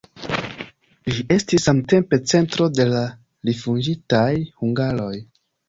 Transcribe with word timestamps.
Ĝi 1.17 1.25
estis 1.35 1.67
samtempe 1.69 2.19
centro 2.33 2.69
de 2.81 2.89
la 2.95 3.03
rifuĝintaj 3.51 4.27
hungaroj. 4.43 5.15